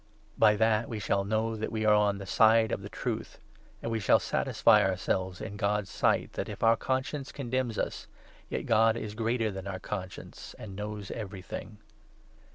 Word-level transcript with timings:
By 0.35 0.55
that 0.55 0.89
we 0.89 0.97
shall 0.97 1.23
know 1.23 1.55
that 1.55 1.71
we 1.71 1.85
are 1.85 1.93
on 1.93 2.17
the 2.17 2.25
side 2.25 2.71
of 2.71 2.81
the 2.81 2.89
Truth; 2.89 3.37
19 3.83 3.83
and 3.83 3.91
we 3.91 3.99
shall 3.99 4.17
satisfy 4.17 4.81
ourselves 4.83 5.39
in 5.39 5.57
God's 5.57 5.91
sight, 5.91 6.33
that 6.33 6.49
if 6.49 6.63
our 6.63 6.75
20 6.75 6.79
conscience 6.83 7.31
condemns 7.31 7.77
us, 7.77 8.07
yet 8.49 8.65
God 8.65 8.97
is 8.97 9.13
greater 9.13 9.51
than 9.51 9.67
our 9.67 9.77
con 9.77 10.09
science 10.09 10.55
and 10.57 10.75
knows 10.75 11.11
everything. 11.11 11.77